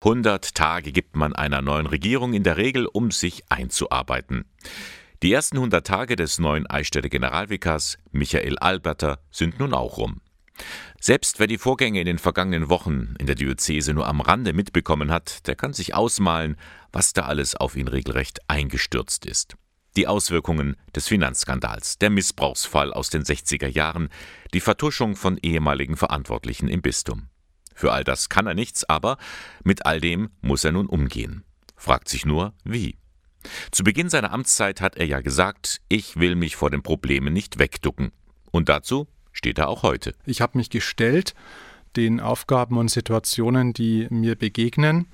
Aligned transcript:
100 0.00 0.54
Tage 0.54 0.92
gibt 0.92 1.16
man 1.16 1.34
einer 1.34 1.60
neuen 1.60 1.86
Regierung 1.86 2.32
in 2.32 2.44
der 2.44 2.56
Regel, 2.56 2.86
um 2.86 3.10
sich 3.10 3.42
einzuarbeiten. 3.48 4.44
Die 5.24 5.32
ersten 5.32 5.56
100 5.56 5.84
Tage 5.84 6.14
des 6.14 6.38
neuen 6.38 6.70
Eichstätter 6.70 7.08
Generalvikars 7.08 7.98
Michael 8.12 8.58
Alberter 8.58 9.18
sind 9.32 9.58
nun 9.58 9.74
auch 9.74 9.96
rum. 9.96 10.20
Selbst 11.00 11.40
wer 11.40 11.48
die 11.48 11.58
Vorgänge 11.58 11.98
in 12.00 12.06
den 12.06 12.18
vergangenen 12.18 12.68
Wochen 12.68 13.16
in 13.18 13.26
der 13.26 13.34
Diözese 13.34 13.92
nur 13.92 14.06
am 14.06 14.20
Rande 14.20 14.52
mitbekommen 14.52 15.10
hat, 15.10 15.48
der 15.48 15.56
kann 15.56 15.72
sich 15.72 15.94
ausmalen, 15.94 16.56
was 16.92 17.12
da 17.12 17.22
alles 17.22 17.56
auf 17.56 17.74
ihn 17.74 17.88
regelrecht 17.88 18.38
eingestürzt 18.48 19.26
ist. 19.26 19.56
Die 19.96 20.06
Auswirkungen 20.06 20.76
des 20.94 21.08
Finanzskandals, 21.08 21.98
der 21.98 22.10
Missbrauchsfall 22.10 22.92
aus 22.92 23.10
den 23.10 23.24
60er 23.24 23.66
Jahren, 23.66 24.10
die 24.54 24.60
Vertuschung 24.60 25.16
von 25.16 25.38
ehemaligen 25.38 25.96
Verantwortlichen 25.96 26.68
im 26.68 26.82
Bistum. 26.82 27.30
Für 27.78 27.92
all 27.92 28.02
das 28.02 28.28
kann 28.28 28.48
er 28.48 28.54
nichts, 28.54 28.82
aber 28.82 29.18
mit 29.62 29.86
all 29.86 30.00
dem 30.00 30.30
muss 30.40 30.64
er 30.64 30.72
nun 30.72 30.88
umgehen. 30.88 31.44
Fragt 31.76 32.08
sich 32.08 32.26
nur, 32.26 32.52
wie. 32.64 32.98
Zu 33.70 33.84
Beginn 33.84 34.10
seiner 34.10 34.32
Amtszeit 34.32 34.80
hat 34.80 34.96
er 34.96 35.06
ja 35.06 35.20
gesagt, 35.20 35.80
ich 35.88 36.16
will 36.16 36.34
mich 36.34 36.56
vor 36.56 36.70
den 36.70 36.82
Problemen 36.82 37.32
nicht 37.32 37.60
wegducken. 37.60 38.10
Und 38.50 38.68
dazu 38.68 39.06
steht 39.30 39.60
er 39.60 39.68
auch 39.68 39.84
heute. 39.84 40.16
Ich 40.26 40.40
habe 40.40 40.58
mich 40.58 40.70
gestellt 40.70 41.36
den 41.94 42.18
Aufgaben 42.18 42.78
und 42.78 42.90
Situationen, 42.90 43.74
die 43.74 44.08
mir 44.10 44.34
begegnen. 44.34 45.06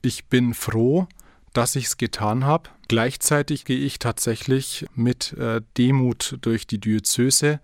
Ich 0.00 0.26
bin 0.26 0.54
froh, 0.54 1.08
dass 1.54 1.74
ich 1.74 1.86
es 1.86 1.96
getan 1.96 2.44
habe. 2.44 2.70
Gleichzeitig 2.86 3.64
gehe 3.64 3.80
ich 3.80 3.98
tatsächlich 3.98 4.86
mit 4.94 5.32
äh, 5.32 5.60
Demut 5.76 6.38
durch 6.42 6.68
die 6.68 6.78
Diözese 6.78 7.58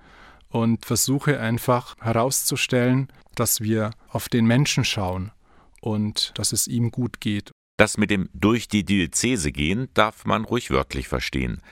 und 0.53 0.85
versuche 0.85 1.41
einfach 1.41 1.97
herauszustellen, 2.01 3.09
dass 3.35 3.63
wir 3.63 3.91
auf 4.09 4.29
den 4.29 4.47
Menschen 4.47 4.85
schauen 4.85 5.33
und 5.81 6.33
dass 6.37 6.53
es 6.53 6.69
ihm 6.69 6.91
gut 6.91 7.21
geht. 7.21 7.51
Das 7.79 7.97
mit 7.97 8.11
dem 8.11 8.29
durch 8.35 8.69
die 8.69 8.85
Diözese 8.85 9.51
gehen 9.51 9.89
darf 9.95 10.27
man 10.27 10.45
ruhig 10.45 10.71
wörtlich 10.71 11.09
verstehen. 11.09 11.63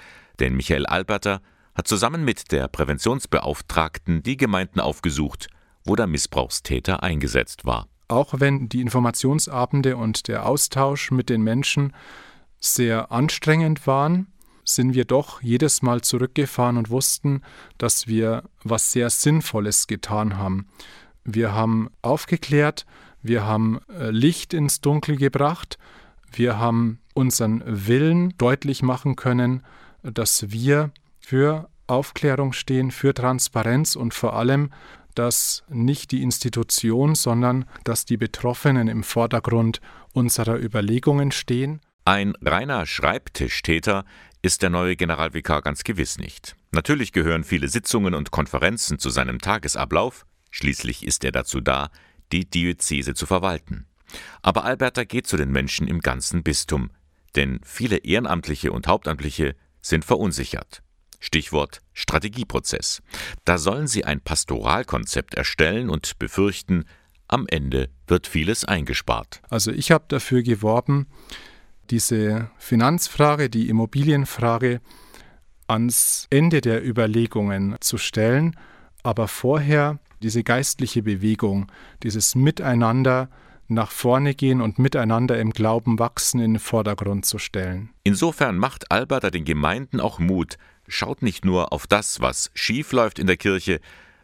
Denn 0.41 0.57
Michael 0.57 0.87
Alberter 0.87 1.43
hat 1.75 1.87
zusammen 1.87 2.25
mit 2.25 2.51
der 2.53 2.69
Präventionsbeauftragten 2.69 4.23
die 4.23 4.39
Gemeinden 4.39 4.81
aufgesucht, 4.81 5.49
wo 5.85 5.95
der 5.95 6.07
Missbrauchstäter 6.07 7.03
eingesetzt 7.03 7.67
war. 7.67 7.87
Auch 8.09 8.35
wenn 8.39 8.69
die 8.69 8.81
Informationsabende 8.81 9.97
und 9.97 10.27
der 10.27 10.47
Austausch 10.47 11.11
mit 11.11 11.29
den 11.29 11.43
Menschen 11.43 11.95
sehr 12.59 13.13
anstrengend 13.13 13.87
waren, 13.87 14.33
sind 14.75 14.95
wir 14.95 15.05
doch 15.05 15.43
jedes 15.43 15.83
Mal 15.83 16.01
zurückgefahren 16.03 16.77
und 16.77 16.91
wussten, 16.91 17.43
dass 17.79 18.07
wir 18.07 18.45
was 18.63 18.93
sehr 18.93 19.11
Sinnvolles 19.11 19.87
getan 19.87 20.37
haben. 20.37 20.69
Wir 21.25 21.53
haben 21.53 21.91
aufgeklärt, 22.03 22.87
wir 23.23 23.45
haben 23.45 23.81
äh, 23.89 24.11
Licht 24.11 24.55
ins 24.55 24.81
Dunkel 24.81 25.17
gebracht, 25.17 25.79
wir 26.33 26.59
haben 26.59 27.01
unseren 27.15 27.63
Willen 27.67 28.35
deutlich 28.39 28.83
machen 28.83 29.17
können, 29.17 29.63
dass 30.03 30.51
wir 30.51 30.91
für 31.19 31.69
Aufklärung 31.87 32.53
stehen, 32.53 32.91
für 32.91 33.13
Transparenz 33.13 33.97
und 33.97 34.15
vor 34.15 34.35
allem, 34.35 34.71
dass 35.15 35.65
nicht 35.69 36.13
die 36.13 36.23
Institution, 36.23 37.15
sondern 37.15 37.67
dass 37.85 38.05
die 38.05 38.17
Betroffenen 38.17 38.89
im 38.89 39.03
Vordergrund 39.03 39.81
unserer 40.13 40.59
Überlegungen 40.59 41.33
stehen. 41.33 41.81
Ein 42.11 42.35
reiner 42.43 42.87
Schreibtischtäter 42.87 44.05
ist 44.43 44.63
der 44.63 44.71
neue 44.71 44.97
Generalvikar 44.97 45.63
ganz 45.63 45.85
gewiss 45.85 46.19
nicht. 46.19 46.57
Natürlich 46.73 47.13
gehören 47.13 47.45
viele 47.45 47.69
Sitzungen 47.69 48.15
und 48.15 48.33
Konferenzen 48.33 48.99
zu 48.99 49.11
seinem 49.11 49.39
Tagesablauf, 49.39 50.27
schließlich 50.51 51.07
ist 51.07 51.23
er 51.23 51.31
dazu 51.31 51.61
da, 51.61 51.89
die 52.33 52.51
Diözese 52.51 53.15
zu 53.15 53.27
verwalten. 53.27 53.87
Aber 54.43 54.65
Alberta 54.65 55.05
geht 55.05 55.29
zu 55.29 55.37
den 55.37 55.53
Menschen 55.53 55.87
im 55.87 56.01
ganzen 56.01 56.43
Bistum, 56.43 56.91
denn 57.37 57.61
viele 57.63 57.99
Ehrenamtliche 57.99 58.73
und 58.73 58.89
Hauptamtliche 58.89 59.55
sind 59.81 60.05
verunsichert. 60.05 60.83
Stichwort 61.21 61.81
Strategieprozess. 61.93 63.03
Da 63.45 63.57
sollen 63.57 63.87
sie 63.87 64.05
ein 64.05 64.21
Pastoralkonzept 64.21 65.35
erstellen 65.35 65.89
und 65.89 66.19
befürchten, 66.19 66.87
am 67.29 67.47
Ende 67.47 67.89
wird 68.09 68.27
vieles 68.27 68.65
eingespart. 68.65 69.43
Also 69.49 69.71
ich 69.71 69.93
habe 69.93 70.07
dafür 70.09 70.43
geworben, 70.43 71.07
diese 71.91 72.51
Finanzfrage, 72.59 73.51
die 73.51 73.69
Immobilienfrage 73.69 74.81
ans 75.67 76.27
Ende 76.31 76.61
der 76.61 76.87
Überlegungen 76.87 77.77
zu 77.81 77.99
stellen, 77.99 78.57
aber 79.03 79.29
vorher 79.29 79.99
diese 80.23 80.43
geistliche 80.43 81.03
Bewegung, 81.03 81.71
dieses 82.03 82.35
Miteinander 82.35 83.31
nach 83.69 83.93
vorne 83.93 84.35
gehen 84.35 84.61
und 84.61 84.79
miteinander 84.79 85.39
im 85.39 85.51
Glauben 85.51 85.99
wachsen 85.99 86.41
in 86.41 86.55
den 86.55 86.61
Vordergrund 86.61 87.25
zu 87.25 87.39
stellen. 87.39 87.91
Insofern 88.03 88.59
macht 88.59 88.91
Alberta 88.91 89.31
den 89.31 89.45
Gemeinden 89.45 90.01
auch 90.01 90.19
Mut, 90.19 90.57
schaut 90.89 91.23
nicht 91.23 91.45
nur 91.45 91.73
auf 91.73 91.87
das, 91.87 92.21
was 92.21 92.51
schief 92.55 92.93
läuft 92.93 93.19
in 93.19 93.29
der 93.29 93.37
Kirche, 93.37 93.81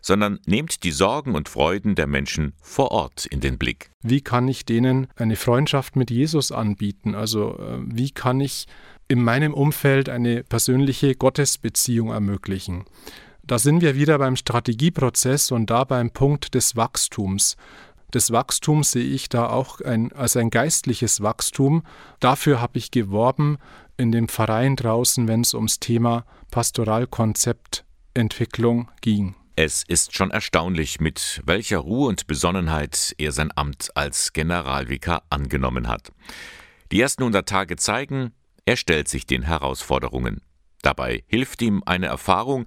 sondern 0.07 0.39
nehmt 0.47 0.85
die 0.85 0.93
Sorgen 0.93 1.35
und 1.35 1.49
Freuden 1.49 1.97
der 1.97 2.07
Menschen 2.07 2.53
vor 2.63 2.93
Ort 2.93 3.27
in 3.27 3.41
den 3.41 3.59
Blick. 3.59 3.91
Wie 4.03 4.21
kann 4.21 4.47
ich 4.47 4.65
denen 4.65 5.09
eine 5.17 5.35
Freundschaft 5.35 5.97
mit 5.97 6.13
Jesus 6.13 6.53
anbieten? 6.53 7.17
Also 7.17 7.59
äh, 7.59 7.81
wie 7.85 8.13
kann 8.13 8.41
ich 8.41 8.69
in 9.09 9.25
meinem 9.25 9.53
Umfeld 9.53 10.09
eine 10.09 10.45
persönliche 10.45 11.17
Gottesbeziehung 11.17 12.11
ermöglichen? 12.11 12.85
Da 13.43 13.59
sind 13.59 13.81
wir 13.81 13.97
wieder 13.97 14.19
beim 14.19 14.37
Strategieprozess 14.37 15.51
und 15.51 15.71
da 15.71 15.83
beim 15.83 16.13
Punkt 16.13 16.55
des 16.55 16.77
Wachstums. 16.77 17.57
Das 18.13 18.31
Wachstum 18.31 18.85
sehe 18.85 19.03
ich 19.03 19.29
da 19.29 19.49
auch 19.49 19.81
ein, 19.81 20.13
als 20.13 20.37
ein 20.37 20.51
geistliches 20.51 21.21
Wachstum. 21.21 21.83
Dafür 22.21 22.61
habe 22.61 22.79
ich 22.79 22.93
geworben 22.93 23.59
in 23.97 24.13
dem 24.13 24.29
Verein 24.29 24.77
draußen, 24.77 25.27
wenn 25.27 25.41
es 25.41 25.53
ums 25.53 25.81
Thema 25.81 26.25
Pastoralkonzeptentwicklung 26.53 28.89
ging. 29.01 29.35
Es 29.59 29.85
ist 29.89 30.15
schon 30.15 30.31
erstaunlich, 30.31 31.01
mit 31.01 31.41
welcher 31.47 31.79
Ruhe 31.79 32.09
und 32.09 32.27
Besonnenheit 32.27 33.15
er 33.17 33.33
sein 33.33 33.51
Amt 33.57 33.89
als 33.95 34.35
Generalvikar 34.35 35.23
angenommen 35.31 35.89
hat. 35.89 36.13
Die 36.93 37.01
ersten 37.01 37.23
100 37.23 37.49
Tage 37.49 37.77
zeigen, 37.77 38.35
er 38.67 38.77
stellt 38.77 39.09
sich 39.09 39.25
den 39.25 39.45
Herausforderungen. 39.45 40.43
Dabei 40.83 41.25
hilft 41.27 41.63
ihm 41.63 41.83
eine 41.87 42.05
Erfahrung, 42.05 42.67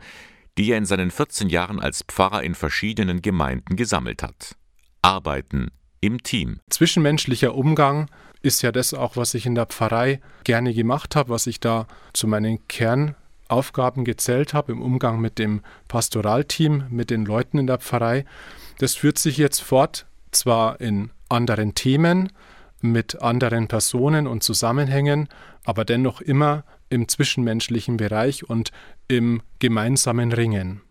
die 0.58 0.72
er 0.72 0.80
in 0.80 0.86
seinen 0.86 1.12
14 1.12 1.50
Jahren 1.50 1.80
als 1.80 2.02
Pfarrer 2.08 2.42
in 2.42 2.56
verschiedenen 2.56 3.22
Gemeinden 3.22 3.76
gesammelt 3.76 4.24
hat. 4.24 4.56
Arbeiten 5.04 5.70
im 6.02 6.24
Team. 6.24 6.60
Zwischenmenschlicher 6.72 7.54
Umgang 7.54 8.10
ist 8.42 8.64
ja 8.64 8.72
das 8.72 8.96
auch, 8.96 9.16
was 9.16 9.36
ich 9.36 9.46
in 9.46 9.54
der 9.54 9.68
Pfarrei 9.68 10.22
gerne 10.44 10.74
gemacht 10.74 11.16
habe, 11.16 11.30
was 11.30 11.46
ich 11.46 11.60
da 11.60 11.86
zu 12.14 12.26
meinen 12.26 12.68
Kernaufgaben 13.50 14.06
gezählt 14.06 14.54
habe 14.54 14.72
im 14.72 14.82
Umgang 14.82 15.20
mit 15.20 15.40
dem 15.40 15.62
Pastoralteam, 15.88 16.86
mit 16.90 17.10
den 17.10 17.26
Leuten 17.26 17.58
in 17.58 17.68
der 17.68 17.80
Pfarrei. 17.80 18.26
Das 18.78 18.96
führt 18.96 19.18
sich 19.18 19.38
jetzt 19.38 19.62
fort, 19.62 20.06
zwar 20.32 20.80
in 20.80 21.10
anderen 21.30 21.74
Themen, 21.74 22.32
mit 22.82 23.22
anderen 23.22 23.68
Personen 23.68 24.28
und 24.28 24.44
Zusammenhängen, 24.44 25.28
aber 25.66 25.84
dennoch 25.84 26.22
immer 26.22 26.64
im 26.90 27.08
zwischenmenschlichen 27.08 27.98
Bereich 27.98 28.48
und 28.48 28.72
im 29.08 29.42
gemeinsamen 29.58 30.32
Ringen. 30.32 30.82